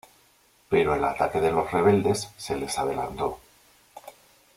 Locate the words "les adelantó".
2.57-3.39